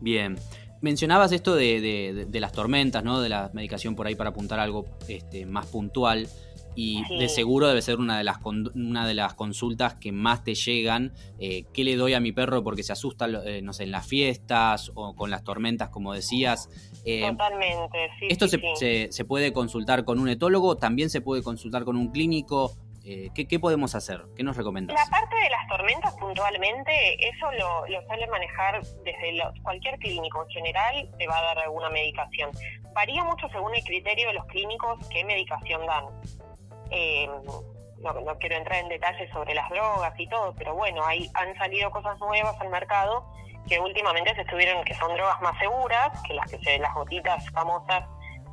Bien. 0.00 0.36
Mencionabas 0.80 1.32
esto 1.32 1.54
de, 1.54 2.26
de, 2.28 2.40
las 2.40 2.52
tormentas, 2.52 3.02
¿no? 3.02 3.20
De 3.20 3.30
la 3.30 3.50
medicación 3.54 3.94
por 3.96 4.06
ahí 4.06 4.16
para 4.16 4.30
apuntar 4.30 4.60
algo 4.60 4.84
este, 5.08 5.46
más 5.46 5.66
puntual 5.66 6.28
y 6.74 7.04
de 7.18 7.28
seguro 7.28 7.68
debe 7.68 7.82
ser 7.82 7.98
una 7.98 8.18
de 8.18 8.24
las 8.24 8.38
una 8.44 9.06
de 9.06 9.14
las 9.14 9.34
consultas 9.34 9.94
que 9.94 10.12
más 10.12 10.42
te 10.44 10.54
llegan. 10.54 11.12
Eh, 11.38 11.64
¿Qué 11.72 11.84
le 11.84 11.96
doy 11.96 12.14
a 12.14 12.20
mi 12.20 12.32
perro 12.32 12.62
porque 12.64 12.82
se 12.82 12.92
asusta, 12.92 13.26
eh, 13.44 13.62
no 13.62 13.72
sé, 13.72 13.84
en 13.84 13.90
las 13.90 14.06
fiestas 14.06 14.90
o 14.94 15.14
con 15.14 15.30
las 15.30 15.44
tormentas, 15.44 15.90
como 15.90 16.12
decías? 16.12 16.68
Eh, 17.04 17.28
Totalmente, 17.30 18.10
sí. 18.18 18.26
¿Esto 18.28 18.48
se, 18.48 19.08
se, 19.10 19.24
puede 19.24 19.52
consultar 19.52 20.04
con 20.04 20.18
un 20.18 20.28
etólogo? 20.28 20.76
¿También 20.76 21.10
se 21.10 21.20
puede 21.20 21.42
consultar 21.42 21.84
con 21.84 21.96
un 21.96 22.10
clínico? 22.10 22.72
¿qué, 23.34 23.58
podemos 23.60 23.94
hacer? 23.94 24.22
¿Qué 24.34 24.42
nos 24.42 24.56
recomiendas? 24.56 24.96
La 24.98 25.10
parte 25.10 25.36
de 25.36 25.50
las 25.50 25.68
tormentas 25.68 26.14
puntualmente, 26.14 27.28
eso 27.28 27.52
lo, 27.52 27.86
lo 27.86 28.02
suele 28.06 28.26
manejar 28.28 28.82
desde 29.04 29.60
cualquier 29.62 29.98
clínico 29.98 30.42
en 30.42 30.48
general, 30.48 31.10
te 31.18 31.26
va 31.26 31.38
a 31.38 31.42
dar 31.42 31.58
alguna 31.58 31.90
medicación. 31.90 32.50
Varía 32.94 33.22
mucho 33.24 33.46
según 33.50 33.74
el 33.74 33.84
criterio 33.84 34.28
de 34.28 34.34
los 34.34 34.46
clínicos 34.46 35.06
qué 35.10 35.22
medicación 35.22 35.84
dan. 35.84 36.06
Eh, 36.90 37.28
no, 37.98 38.38
quiero 38.38 38.56
entrar 38.56 38.80
en 38.80 38.88
detalles 38.88 39.30
sobre 39.30 39.54
las 39.54 39.68
drogas 39.70 40.12
y 40.18 40.28
todo, 40.28 40.54
pero 40.56 40.74
bueno, 40.74 41.04
hay, 41.04 41.30
han 41.34 41.56
salido 41.56 41.90
cosas 41.90 42.18
nuevas 42.18 42.60
al 42.60 42.68
mercado 42.68 43.24
que 43.68 43.80
últimamente 43.80 44.34
se 44.34 44.42
estuvieron, 44.42 44.84
que 44.84 44.94
son 44.94 45.14
drogas 45.14 45.40
más 45.40 45.58
seguras 45.58 46.10
que 46.26 46.34
las 46.34 46.50
que 46.50 46.58
se, 46.58 46.78
las 46.78 46.92
gotitas 46.94 47.48
famosas 47.50 48.04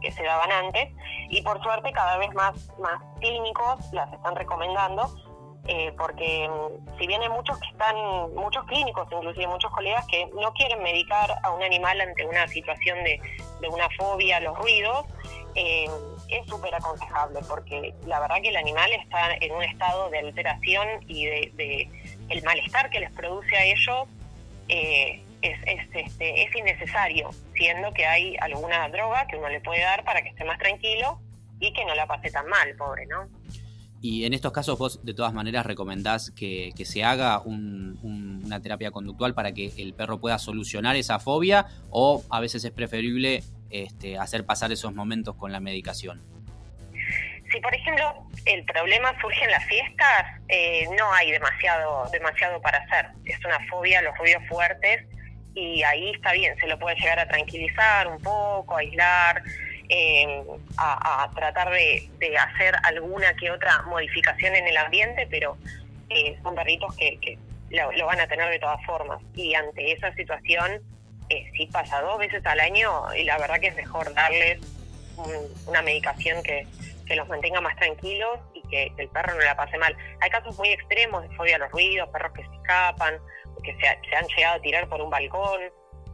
que 0.01 0.11
se 0.11 0.23
daban 0.23 0.51
antes, 0.51 0.89
y 1.29 1.41
por 1.41 1.61
suerte 1.61 1.91
cada 1.91 2.17
vez 2.17 2.33
más, 2.33 2.71
más 2.79 3.01
clínicos 3.19 3.91
las 3.91 4.11
están 4.13 4.35
recomendando, 4.35 5.07
eh, 5.73 5.93
porque 5.97 6.49
mm, 6.49 6.99
si 6.99 7.07
bien 7.07 7.21
hay 7.21 7.29
muchos 7.29 7.57
que 7.57 7.67
están, 7.69 7.95
muchos 8.35 8.65
clínicos, 8.65 9.07
inclusive 9.09 9.47
muchos 9.47 9.71
colegas 9.71 10.05
que 10.07 10.27
no 10.37 10.51
quieren 10.51 10.83
medicar 10.83 11.33
a 11.41 11.51
un 11.51 11.63
animal 11.63 12.01
ante 12.01 12.25
una 12.25 12.45
situación 12.49 13.01
de, 13.05 13.21
de 13.61 13.69
una 13.69 13.87
fobia 13.97 14.41
los 14.41 14.57
ruidos, 14.57 15.05
eh, 15.55 15.87
es 16.27 16.45
súper 16.45 16.75
aconsejable 16.75 17.39
porque 17.47 17.93
la 18.05 18.19
verdad 18.19 18.41
que 18.41 18.49
el 18.49 18.57
animal 18.57 18.91
está 18.91 19.33
en 19.39 19.53
un 19.53 19.63
estado 19.63 20.09
de 20.09 20.19
alteración 20.19 20.87
y 21.07 21.25
de, 21.25 21.89
el 22.27 22.43
malestar 22.43 22.89
que 22.89 22.99
les 22.99 23.11
produce 23.13 23.55
a 23.55 23.63
ellos 23.63 24.09
eh, 24.67 25.23
es, 25.41 25.57
es, 25.67 25.87
este, 25.93 26.43
es 26.43 26.53
innecesario, 26.53 27.29
siendo 27.55 27.93
que 27.93 28.05
hay 28.05 28.35
alguna 28.41 28.89
droga 28.89 29.25
que 29.27 29.37
uno 29.37 29.47
le 29.47 29.61
puede 29.61 29.79
dar 29.79 30.03
para 30.03 30.21
que 30.21 30.29
esté 30.29 30.43
más 30.43 30.59
tranquilo 30.59 31.17
y 31.61 31.71
que 31.71 31.85
no 31.85 31.95
la 31.95 32.07
pase 32.07 32.29
tan 32.29 32.47
mal, 32.47 32.75
pobre, 32.75 33.05
¿no? 33.05 33.29
Y 34.01 34.25
en 34.25 34.34
estos 34.34 34.51
casos 34.51 34.79
vos 34.79 35.05
de 35.05 35.13
todas 35.13 35.31
maneras 35.31 35.63
recomendás 35.63 36.31
que, 36.31 36.74
se 36.84 37.03
haga 37.03 37.39
una 37.41 38.60
terapia 38.60 38.89
conductual 38.89 39.36
para 39.36 39.53
que 39.53 39.72
el 39.77 39.93
perro 39.93 40.20
pueda 40.20 40.39
solucionar 40.39 40.96
esa 40.96 41.20
fobia 41.20 41.67
o 41.91 42.24
a 42.31 42.39
veces 42.39 42.65
es 42.65 42.72
preferible 42.72 43.43
este, 43.70 44.17
hacer 44.17 44.43
pasar 44.46 44.72
esos 44.72 44.93
momentos 44.96 45.36
con 45.36 45.51
la 45.51 45.60
medicación. 45.60 46.24
Si 47.51 47.60
por 47.60 47.75
ejemplo 47.75 48.27
el 48.46 48.65
problema 48.65 49.13
surge 49.22 49.43
en 49.43 49.51
las 49.51 49.65
fiestas, 49.65 50.25
eh, 50.48 50.88
no 50.98 51.13
hay 51.13 51.31
demasiado, 51.31 52.10
demasiado 52.12 52.60
para 52.62 52.79
hacer. 52.79 53.08
Es 53.25 53.38
una 53.46 53.60
fobia 53.67 54.01
los 54.01 54.17
ruidos 54.17 54.41
fuertes 54.50 55.05
y 55.53 55.84
ahí 55.84 56.12
está 56.12 56.31
bien, 56.31 56.58
se 56.58 56.67
lo 56.67 56.79
puede 56.79 56.96
llegar 56.96 57.20
a 57.20 57.27
tranquilizar 57.27 58.08
un 58.08 58.20
poco, 58.20 58.77
aislar, 58.77 59.43
eh, 59.93 60.41
a, 60.77 61.29
tratar 61.36 61.69
de, 61.69 62.10
hacer 62.38 62.74
alguna 62.83 63.36
que 63.36 63.51
otra 63.51 63.81
modificación 63.81 64.55
en 64.55 64.65
el 64.65 64.77
ambiente, 64.77 65.27
pero 65.29 65.57
eh, 66.07 66.39
son 66.41 66.55
perritos 66.55 66.95
que, 66.95 67.38
lo, 67.69 68.05
van 68.05 68.21
a 68.21 68.27
tener 68.27 68.50
de 68.50 68.60
todas 68.60 68.81
formas. 68.86 69.21
Y 69.36 69.53
ante 69.53 69.91
esa 69.91 70.13
situación, 70.13 70.81
eh, 71.27 71.43
si 71.57 71.65
pasa 71.67 72.00
dos 72.00 72.19
veces 72.19 72.45
al 72.45 72.62
año, 72.62 73.13
y 73.13 73.25
la 73.25 73.38
verdad 73.38 73.60
que 73.60 73.67
es 73.67 73.75
mejor 73.75 74.13
darles 74.13 74.62
una 75.67 75.81
medicación 75.81 76.41
que, 76.41 76.65
los 77.13 77.27
mantenga 77.27 77.60
más 77.60 77.75
tranquilos 77.75 78.39
y 78.53 78.62
que, 78.69 78.93
el 78.98 79.10
perro 79.10 79.33
no 79.33 79.41
la 79.41 79.57
pase 79.57 79.77
mal. 79.77 79.93
Hay 80.21 80.29
casos 80.29 80.57
muy 80.57 80.69
extremos 80.69 81.27
de 81.27 81.36
fobia 81.36 81.57
a 81.57 81.60
los 81.60 81.71
ruidos, 81.71 82.07
perros 82.07 82.31
que 82.31 82.43
se 82.43 82.55
escapan, 82.55 83.15
que 83.62 83.75
se 83.75 84.15
han 84.15 84.25
llegado 84.38 84.55
a 84.55 84.62
tirar 84.62 84.88
por 84.88 85.01
un 85.01 85.10
balcón. 85.10 85.60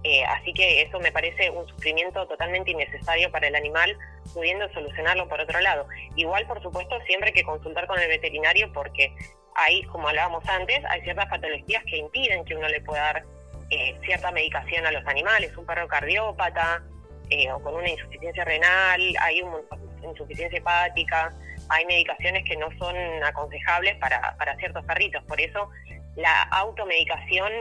Eh, 0.03 0.23
así 0.25 0.53
que 0.53 0.81
eso 0.81 0.99
me 0.99 1.11
parece 1.11 1.49
un 1.49 1.67
sufrimiento 1.67 2.25
totalmente 2.27 2.71
innecesario 2.71 3.31
para 3.31 3.47
el 3.47 3.55
animal, 3.55 3.97
pudiendo 4.33 4.71
solucionarlo 4.73 5.27
por 5.27 5.41
otro 5.41 5.59
lado. 5.59 5.87
Igual, 6.15 6.45
por 6.47 6.61
supuesto, 6.61 6.99
siempre 7.05 7.29
hay 7.29 7.33
que 7.33 7.43
consultar 7.43 7.87
con 7.87 7.99
el 7.99 8.07
veterinario 8.07 8.71
porque 8.73 9.13
ahí, 9.55 9.83
como 9.83 10.07
hablábamos 10.07 10.47
antes, 10.47 10.83
hay 10.85 11.01
ciertas 11.01 11.25
patologías 11.27 11.83
que 11.85 11.97
impiden 11.97 12.45
que 12.45 12.55
uno 12.55 12.67
le 12.69 12.81
pueda 12.81 13.01
dar 13.01 13.23
eh, 13.69 13.97
cierta 14.05 14.31
medicación 14.31 14.85
a 14.85 14.91
los 14.91 15.05
animales, 15.07 15.55
un 15.57 15.65
perro 15.65 15.87
cardiópata 15.87 16.83
eh, 17.29 17.51
o 17.51 17.61
con 17.61 17.75
una 17.75 17.89
insuficiencia 17.89 18.45
renal, 18.45 19.01
hay 19.19 19.41
una 19.41 19.57
insuficiencia 20.03 20.59
hepática, 20.59 21.33
hay 21.69 21.85
medicaciones 21.85 22.43
que 22.45 22.55
no 22.55 22.69
son 22.77 22.95
aconsejables 23.23 23.97
para, 23.97 24.37
para 24.37 24.55
ciertos 24.55 24.85
perritos. 24.85 25.23
Por 25.25 25.41
eso 25.41 25.69
la 26.15 26.43
automedicación 26.43 27.51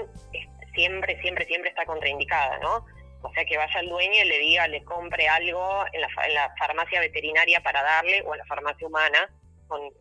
siempre, 0.77 1.21
siempre, 1.21 1.45
siempre 1.47 1.71
está 1.71 1.85
contraindicada, 1.85 2.59
¿no? 2.61 2.87
O 3.23 3.33
sea, 3.33 3.45
que 3.45 3.57
vaya 3.57 3.81
al 3.81 3.89
dueño 3.89 4.23
y 4.25 4.29
le 4.29 4.39
diga, 4.39 4.69
le 4.69 4.85
compre 4.85 5.27
algo 5.27 5.85
en 5.93 6.01
la, 6.01 6.55
farmacia 6.57 7.01
veterinaria 7.01 7.61
para 7.61 7.83
darle 7.83 8.23
o 8.23 8.35
en 8.35 8.39
la 8.39 8.47
farmacia 8.47 8.87
humana, 8.87 9.29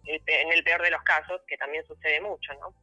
en 0.05 0.51
el 0.51 0.63
peor 0.63 0.83
de 0.83 0.91
los 0.91 1.01
casos, 1.01 1.41
que 1.47 1.57
también 1.57 1.83
sucede 1.87 2.21
mucho, 2.21 2.53
¿no? 2.59 2.75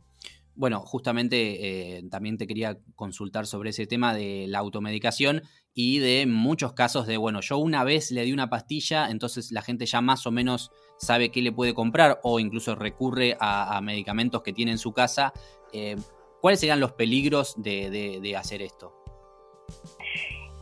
Bueno, 0.55 0.81
justamente 0.81 1.97
eh, 1.97 2.03
también 2.11 2.37
te 2.37 2.47
quería 2.47 2.77
consultar 2.95 3.47
sobre 3.47 3.71
ese 3.71 3.87
tema 3.87 4.13
de 4.13 4.47
la 4.49 4.59
automedicación 4.59 5.43
y 5.73 5.99
de 6.01 6.27
muchos 6.27 6.75
casos 6.75 7.07
de, 7.07 7.17
bueno, 7.17 7.41
yo 7.41 7.57
una 7.57 7.85
vez 7.85 8.11
le 8.11 8.23
di 8.25 8.33
una 8.35 8.51
pastilla, 8.51 9.09
entonces 9.09 9.51
la 9.51 9.63
gente 9.63 9.87
ya 9.87 10.03
más 10.03 10.27
o 10.27 10.31
menos 10.31 10.71
sabe 10.99 11.31
qué 11.31 11.41
le 11.41 11.53
puede 11.53 11.73
comprar 11.73 12.21
o 12.23 12.39
incluso 12.39 12.75
recurre 12.75 13.37
a, 13.41 13.81
medicamentos 13.81 14.43
que 14.43 14.53
tiene 14.53 14.73
en 14.73 14.79
su 14.79 14.93
casa. 14.93 15.33
Eh, 15.73 15.97
¿Cuáles 16.43 16.59
serían 16.59 16.81
los 16.81 16.91
peligros 16.95 17.55
de, 17.57 18.35
hacer 18.37 18.63
esto? 18.63 18.93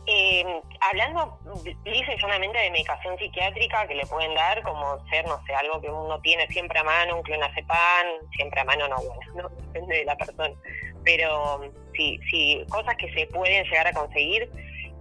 Eh, 0.05 0.45
hablando 0.79 1.39
lisa 1.83 2.13
y 2.13 2.19
solamente 2.19 2.59
de 2.59 2.69
medicación 2.69 3.17
psiquiátrica 3.17 3.87
que 3.87 3.95
le 3.95 4.05
pueden 4.05 4.35
dar, 4.35 4.61
como 4.61 5.03
ser, 5.09 5.25
no 5.25 5.43
sé, 5.43 5.55
algo 5.55 5.81
que 5.81 5.89
uno 5.89 6.21
tiene 6.21 6.45
siempre 6.49 6.77
a 6.77 6.83
mano, 6.83 7.17
un 7.17 7.23
clonazepam, 7.23 8.05
siempre 8.35 8.61
a 8.61 8.65
mano 8.65 8.87
no, 8.89 8.97
bueno, 8.97 9.19
no 9.35 9.49
depende 9.49 9.97
de 9.97 10.05
la 10.05 10.15
persona, 10.17 10.53
pero 11.03 11.61
sí, 11.95 12.19
sí, 12.29 12.63
cosas 12.69 12.95
que 12.97 13.11
se 13.13 13.25
pueden 13.25 13.63
llegar 13.63 13.87
a 13.87 13.93
conseguir 13.93 14.51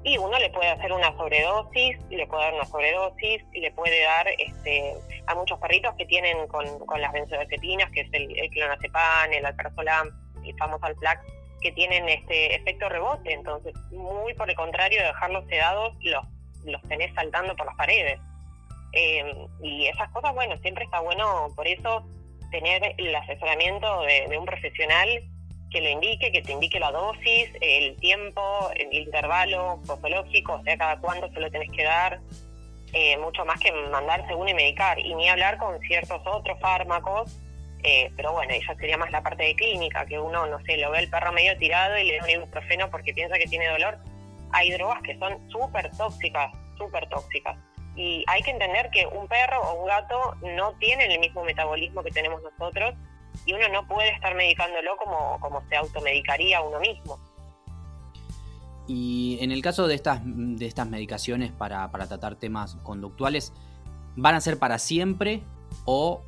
y 0.03 0.17
uno 0.17 0.39
le 0.39 0.49
puede 0.49 0.71
hacer 0.71 0.95
una 0.95 1.15
sobredosis, 1.15 1.99
le 2.09 2.27
puede 2.27 2.45
dar 2.45 2.55
una 2.55 2.65
sobredosis 2.65 3.43
y 3.53 3.61
le 3.61 3.71
puede 3.73 4.03
dar 4.03 4.29
este, 4.39 4.95
a 5.27 5.35
muchos 5.35 5.59
perritos 5.59 5.95
que 5.97 6.07
tienen 6.07 6.49
con, 6.49 6.65
las 6.99 7.13
benzodiazepinas, 7.13 7.91
que 7.91 8.01
es 8.01 8.09
el, 8.13 8.39
el 8.39 8.49
clonazepam, 8.49 9.31
el 9.31 9.45
alprazolam, 9.45 10.30
el 10.45 10.57
famoso 10.57 10.85
Alplax, 10.87 11.25
que 11.61 11.73
tienen 11.73 12.09
este 12.09 12.55
efecto 12.55 12.89
rebote. 12.89 13.33
Entonces, 13.33 13.75
muy 13.91 14.35
por 14.35 14.49
el 14.49 14.57
contrario 14.57 15.01
de 15.01 15.07
dejarlos 15.07 15.47
sedados, 15.49 15.95
los, 16.03 16.25
los 16.65 16.83
tenés 16.83 17.15
saltando 17.15 17.55
por 17.57 17.67
las 17.67 17.77
paredes. 17.77 18.19
Eh, 18.93 19.47
y 19.63 19.87
esas 19.87 20.11
cosas, 20.11 20.35
bueno, 20.35 20.57
siempre 20.63 20.85
está 20.85 21.01
bueno, 21.01 21.49
por 21.55 21.67
eso, 21.67 22.05
tener 22.51 22.95
el 22.99 23.15
asesoramiento 23.15 24.03
de, 24.03 24.37
un 24.37 24.45
profesional 24.45 25.09
que 25.71 25.81
lo 25.81 25.89
indique, 25.89 26.33
que 26.33 26.43
te 26.43 26.53
indique 26.53 26.81
la 26.81 26.91
dosis, 26.91 27.49
el 27.61 27.95
tiempo, 27.97 28.71
el 28.75 28.93
intervalo 28.93 29.81
posológico, 29.87 30.55
o 30.55 30.63
sea, 30.65 30.77
cada 30.77 30.99
cuánto 30.99 31.31
se 31.31 31.39
lo 31.39 31.49
tenés 31.49 31.71
que 31.71 31.85
dar, 31.85 32.21
eh, 32.93 33.17
mucho 33.19 33.45
más 33.45 33.61
que 33.61 33.71
mandarse 33.71 34.35
uno 34.35 34.51
y 34.51 34.55
medicar, 34.55 34.99
y 34.99 35.15
ni 35.15 35.29
hablar 35.29 35.59
con 35.59 35.79
ciertos 35.83 36.21
otros 36.27 36.59
fármacos 36.59 37.39
eh, 37.83 38.13
pero 38.17 38.33
bueno, 38.33 38.53
ella 38.53 38.75
sería 38.79 38.99
más 38.99 39.11
la 39.11 39.23
parte 39.23 39.45
de 39.45 39.55
clínica, 39.55 40.05
que 40.07 40.19
uno, 40.19 40.47
no 40.47 40.59
sé, 40.65 40.77
lo 40.77 40.91
ve 40.91 40.99
el 40.99 41.11
perro 41.11 41.33
medio 41.33 41.57
tirado 41.57 41.97
y 41.99 42.05
le 42.05 42.19
da 42.19 42.25
un 42.25 42.31
ibuprofeno 42.31 42.91
porque 42.91 43.15
piensa 43.15 43.39
que 43.39 43.47
tiene 43.47 43.69
dolor. 43.69 43.99
Hay 44.53 44.71
drogas 44.73 45.03
que 45.03 45.19
son 45.19 45.51
súper 45.51 45.91
tóxicas, 45.97 46.53
súper 46.77 47.09
tóxicas. 47.09 47.57
Y 47.97 48.25
hay 48.27 48.43
que 48.43 48.51
entender 48.51 48.91
que 48.91 49.07
un 49.07 49.27
perro 49.29 49.61
o 49.63 49.83
un 49.83 49.87
gato 49.87 50.37
no 50.43 50.73
tienen 50.79 51.11
el 51.11 51.21
mismo 51.21 51.43
metabolismo 51.45 52.03
que 52.03 52.11
tenemos 52.11 52.41
nosotros 52.43 52.95
y 53.47 53.53
uno 53.53 53.69
no 53.69 53.87
puede 53.87 54.11
estar 54.11 54.35
medicándolo 54.35 54.97
como, 54.97 55.39
como 55.41 55.63
se 55.69 55.77
automedicaría 55.77 56.61
uno 56.61 56.81
mismo. 56.81 57.19
Y 58.87 59.39
en 59.41 59.53
el 59.53 59.63
caso 59.63 59.87
de 59.87 59.95
estas, 59.95 60.21
de 60.25 60.67
estas 60.67 60.89
medicaciones 60.89 61.53
para, 61.53 61.91
para 61.91 62.09
tratar 62.09 62.37
temas 62.37 62.77
conductuales, 62.83 63.53
¿van 64.17 64.35
a 64.35 64.41
ser 64.41 64.59
para 64.59 64.79
siempre 64.79 65.43
o 65.85 66.23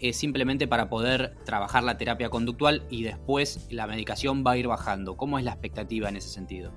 es 0.00 0.16
simplemente 0.16 0.66
para 0.66 0.88
poder 0.88 1.36
trabajar 1.44 1.82
la 1.82 1.98
terapia 1.98 2.30
conductual 2.30 2.86
y 2.90 3.02
después 3.02 3.68
la 3.70 3.86
medicación 3.86 4.44
va 4.46 4.52
a 4.52 4.56
ir 4.56 4.66
bajando. 4.66 5.16
¿Cómo 5.16 5.38
es 5.38 5.44
la 5.44 5.52
expectativa 5.52 6.08
en 6.08 6.16
ese 6.16 6.28
sentido? 6.28 6.72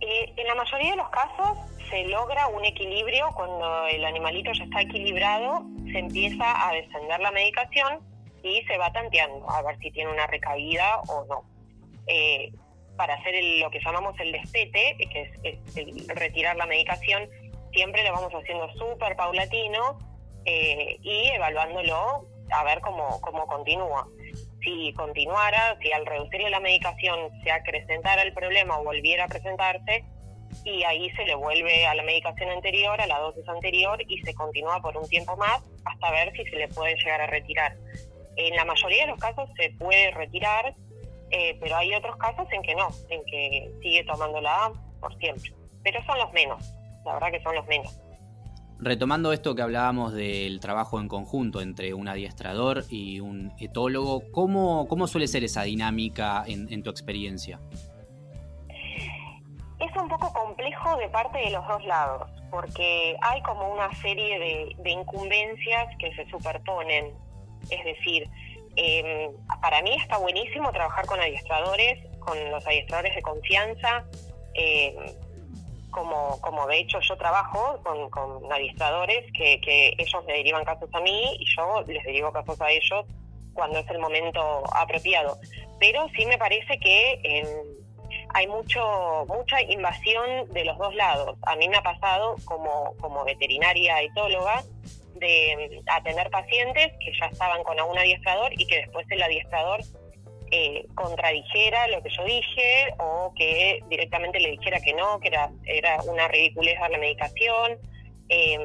Eh, 0.00 0.32
en 0.36 0.46
la 0.46 0.54
mayoría 0.54 0.92
de 0.92 0.96
los 0.96 1.08
casos 1.10 1.58
se 1.90 2.04
logra 2.08 2.48
un 2.48 2.64
equilibrio 2.64 3.28
cuando 3.34 3.86
el 3.86 4.04
animalito 4.04 4.50
ya 4.52 4.64
está 4.64 4.80
equilibrado, 4.80 5.64
se 5.92 5.98
empieza 5.98 6.68
a 6.68 6.72
descender 6.72 7.20
la 7.20 7.30
medicación 7.30 8.00
y 8.42 8.62
se 8.64 8.78
va 8.78 8.92
tanteando 8.92 9.48
a 9.48 9.62
ver 9.62 9.78
si 9.78 9.90
tiene 9.90 10.10
una 10.10 10.26
recaída 10.26 11.00
o 11.08 11.24
no. 11.26 11.44
Eh, 12.06 12.52
para 12.96 13.14
hacer 13.14 13.34
lo 13.58 13.70
que 13.70 13.80
llamamos 13.80 14.18
el 14.20 14.32
despete, 14.32 14.96
que 14.98 15.30
es, 15.42 16.08
retirar 16.08 16.56
la 16.56 16.66
medicación, 16.66 17.28
siempre 17.72 18.04
lo 18.04 18.12
vamos 18.12 18.32
haciendo 18.32 18.70
súper 18.74 19.16
paulatino 19.16 19.98
eh, 20.44 20.96
y 21.02 21.28
evaluándolo 21.34 22.26
a 22.50 22.64
ver 22.64 22.80
cómo, 22.80 23.20
cómo 23.20 23.46
continúa. 23.46 24.06
Si 24.62 24.92
continuara, 24.92 25.76
si 25.80 25.92
al 25.92 26.06
reducirle 26.06 26.50
la 26.50 26.60
medicación 26.60 27.30
se 27.42 27.50
acrecentara 27.50 28.22
el 28.22 28.32
problema 28.32 28.78
o 28.78 28.84
volviera 28.84 29.24
a 29.24 29.28
presentarse, 29.28 30.04
y 30.64 30.84
ahí 30.84 31.10
se 31.12 31.24
le 31.24 31.34
vuelve 31.34 31.86
a 31.86 31.94
la 31.94 32.02
medicación 32.02 32.50
anterior, 32.50 33.00
a 33.00 33.06
la 33.06 33.18
dosis 33.18 33.48
anterior, 33.48 33.98
y 34.06 34.18
se 34.22 34.34
continúa 34.34 34.80
por 34.80 34.96
un 34.96 35.08
tiempo 35.08 35.36
más 35.36 35.62
hasta 35.84 36.10
ver 36.10 36.32
si 36.36 36.44
se 36.44 36.56
le 36.56 36.68
puede 36.68 36.94
llegar 36.96 37.20
a 37.20 37.26
retirar. 37.26 37.76
En 38.36 38.54
la 38.56 38.64
mayoría 38.64 39.02
de 39.02 39.10
los 39.10 39.18
casos 39.18 39.48
se 39.56 39.70
puede 39.70 40.10
retirar, 40.12 40.74
eh, 41.30 41.56
pero 41.60 41.76
hay 41.76 41.94
otros 41.94 42.16
casos 42.16 42.46
en 42.52 42.62
que 42.62 42.74
no, 42.74 42.88
en 43.08 43.24
que 43.24 43.70
sigue 43.82 44.04
tomándola 44.04 44.72
por 45.00 45.16
siempre. 45.18 45.52
Pero 45.82 46.02
son 46.04 46.18
los 46.18 46.32
menos, 46.32 46.72
la 47.04 47.14
verdad 47.14 47.32
que 47.32 47.42
son 47.42 47.54
los 47.54 47.66
menos. 47.66 47.98
Retomando 48.84 49.32
esto 49.32 49.54
que 49.54 49.62
hablábamos 49.62 50.12
del 50.12 50.58
trabajo 50.58 50.98
en 50.98 51.06
conjunto 51.06 51.60
entre 51.60 51.94
un 51.94 52.08
adiestrador 52.08 52.82
y 52.90 53.20
un 53.20 53.52
etólogo, 53.60 54.24
¿cómo, 54.32 54.88
cómo 54.88 55.06
suele 55.06 55.28
ser 55.28 55.44
esa 55.44 55.62
dinámica 55.62 56.42
en, 56.48 56.82
tu 56.82 56.90
experiencia? 56.90 57.60
es 59.78 59.96
un 59.96 60.08
poco 60.08 60.32
complejo 60.32 60.96
de 60.96 61.08
parte 61.10 61.38
de 61.38 61.50
los 61.50 61.66
dos 61.68 61.84
lados, 61.84 62.28
porque 62.50 63.16
hay 63.20 63.40
como 63.42 63.72
una 63.72 63.92
serie 64.00 64.74
de, 64.78 64.90
incumbencias 64.90 65.86
que 66.00 66.12
se 66.16 66.28
superponen. 66.28 67.12
Es 67.70 67.84
decir, 67.84 68.28
em, 68.74 69.30
para 69.60 69.80
mí 69.82 69.94
está 69.94 70.18
buenísimo 70.18 70.72
trabajar 70.72 71.06
con 71.06 71.20
adiestradores, 71.20 72.04
con 72.18 72.50
los 72.50 72.66
adiestradores 72.66 73.14
de 73.14 73.22
confianza, 73.22 74.04
em, 74.54 74.96
como, 75.92 76.40
como 76.40 76.66
de 76.66 76.80
hecho 76.80 76.98
yo 77.00 77.16
trabajo 77.16 77.80
con, 77.84 78.10
con 78.10 78.52
adiestradores 78.52 79.30
que, 79.32 79.60
que 79.60 79.94
ellos 79.98 80.24
me 80.26 80.32
derivan 80.32 80.64
casos 80.64 80.90
a 80.92 81.00
mí 81.00 81.36
y 81.38 81.44
yo 81.56 81.82
les 81.86 82.02
derivo 82.02 82.32
casos 82.32 82.60
a 82.60 82.70
ellos 82.70 83.06
cuando 83.54 83.78
es 83.78 83.88
el 83.90 83.98
momento 84.00 84.64
apropiado. 84.74 85.38
Pero 85.78 86.08
sí 86.16 86.26
me 86.26 86.38
parece 86.38 86.78
que 86.80 87.20
em, 87.22 87.46
hay 88.34 88.48
mucho 88.48 89.26
mucha 89.28 89.60
invasión 89.62 90.48
de 90.50 90.64
los 90.64 90.76
dos 90.78 90.94
lados. 90.94 91.38
A 91.46 91.54
mí 91.54 91.68
me 91.68 91.76
ha 91.76 91.82
pasado 91.82 92.36
como, 92.44 92.96
como 92.98 93.24
veterinaria 93.24 94.00
etóloga 94.02 94.64
de 95.14 95.82
atender 95.86 96.30
pacientes 96.30 96.92
que 96.98 97.12
ya 97.18 97.26
estaban 97.26 97.62
con 97.62 97.78
algún 97.78 97.98
adiestrador 97.98 98.52
y 98.58 98.66
que 98.66 98.78
después 98.78 99.06
el 99.10 99.22
adiestrador 99.22 99.80
eh, 100.54 100.86
contradijera 100.94 101.88
lo 101.88 102.02
que 102.02 102.10
yo 102.10 102.24
dije 102.24 102.94
o 102.98 103.32
que 103.34 103.80
directamente 103.88 104.38
le 104.38 104.50
dijera 104.50 104.80
que 104.80 104.92
no, 104.92 105.18
que 105.18 105.28
era, 105.28 105.50
era 105.64 106.02
una 106.02 106.28
ridiculez 106.28 106.78
dar 106.78 106.90
la 106.90 106.98
medicación. 106.98 107.78
Eh, 108.28 108.58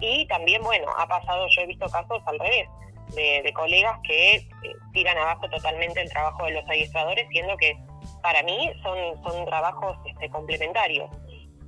y 0.00 0.26
también, 0.26 0.62
bueno, 0.62 0.86
ha 0.96 1.06
pasado, 1.06 1.46
yo 1.54 1.60
he 1.60 1.66
visto 1.66 1.86
casos 1.88 2.22
al 2.26 2.38
revés, 2.38 2.66
de, 3.14 3.52
colegas 3.52 3.98
que 4.02 4.36
eh, 4.36 4.46
tiran 4.94 5.18
abajo 5.18 5.48
totalmente 5.50 6.00
el 6.00 6.10
trabajo 6.10 6.46
de 6.46 6.52
los 6.52 6.64
adiestradores, 6.66 7.28
siendo 7.28 7.56
que 7.58 7.76
para 8.22 8.42
mí 8.42 8.72
son, 8.82 8.98
son 9.22 9.44
trabajos 9.44 9.98
este, 10.06 10.30
complementarios. 10.30 11.10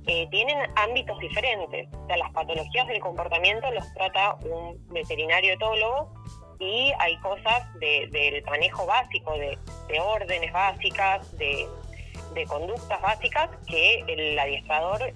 Eh, 0.07 0.27
tienen 0.31 0.57
ámbitos 0.75 1.19
diferentes. 1.19 1.87
O 1.93 2.07
sea, 2.07 2.17
las 2.17 2.31
patologías 2.31 2.87
del 2.87 2.99
comportamiento 2.99 3.69
los 3.71 3.93
trata 3.93 4.35
un 4.35 4.83
veterinario 4.87 5.53
etólogo 5.53 6.13
y 6.59 6.91
hay 6.99 7.17
cosas 7.17 7.63
del 7.79 8.43
manejo 8.45 8.85
básico, 8.85 9.33
de, 9.37 9.57
órdenes 9.99 10.51
básicas, 10.51 11.37
de, 11.37 11.67
conductas 12.47 13.01
básicas 13.01 13.49
que 13.65 14.03
el 14.07 14.37
adiestrador 14.37 15.13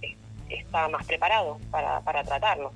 está 0.50 0.90
más 0.90 1.06
preparado 1.06 1.60
para, 1.70 2.02
para 2.02 2.24
tratarlo. 2.24 2.72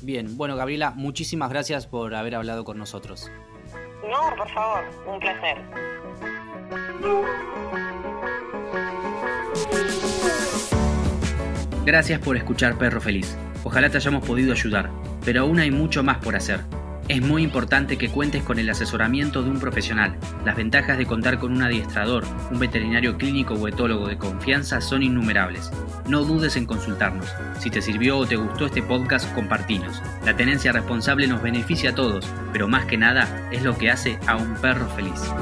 Bien, 0.00 0.36
bueno 0.36 0.56
Gabriela, 0.56 0.92
muchísimas 0.92 1.50
gracias 1.50 1.86
por 1.86 2.14
haber 2.14 2.34
hablado 2.34 2.64
con 2.64 2.78
nosotros. 2.78 3.30
No, 4.08 4.34
por 4.36 4.48
favor, 4.50 4.84
un 5.06 5.20
placer. 5.20 5.58
Gracias 11.84 12.20
por 12.20 12.36
escuchar 12.36 12.76
Perro 12.78 13.00
Feliz. 13.00 13.36
Ojalá 13.64 13.90
te 13.90 13.96
hayamos 13.96 14.26
podido 14.26 14.52
ayudar, 14.52 14.90
pero 15.24 15.42
aún 15.42 15.58
hay 15.58 15.70
mucho 15.70 16.02
más 16.02 16.18
por 16.18 16.36
hacer. 16.36 16.60
Es 17.08 17.22
muy 17.22 17.42
importante 17.42 17.96
que 17.96 18.10
cuentes 18.10 18.42
con 18.42 18.58
el 18.58 18.68
asesoramiento 18.68 19.42
de 19.42 19.48
un 19.48 19.58
profesional. 19.58 20.14
Las 20.44 20.56
ventajas 20.56 20.98
de 20.98 21.06
contar 21.06 21.38
con 21.38 21.52
un 21.52 21.62
adiestrador, 21.62 22.24
un 22.50 22.58
veterinario 22.58 23.16
clínico 23.16 23.54
o 23.54 23.66
etólogo 23.66 24.08
de 24.08 24.18
confianza 24.18 24.82
son 24.82 25.02
innumerables. 25.02 25.70
No 26.06 26.24
dudes 26.24 26.56
en 26.56 26.66
consultarnos. 26.66 27.26
Si 27.60 27.70
te 27.70 27.80
sirvió 27.80 28.18
o 28.18 28.26
te 28.26 28.36
gustó 28.36 28.66
este 28.66 28.82
podcast, 28.82 29.34
compartinos. 29.34 30.02
La 30.26 30.36
tenencia 30.36 30.70
responsable 30.70 31.26
nos 31.26 31.40
beneficia 31.40 31.90
a 31.90 31.94
todos, 31.94 32.30
pero 32.52 32.68
más 32.68 32.84
que 32.84 32.98
nada 32.98 33.48
es 33.50 33.62
lo 33.62 33.78
que 33.78 33.90
hace 33.90 34.18
a 34.26 34.36
un 34.36 34.54
perro 34.56 34.86
feliz. 34.90 35.32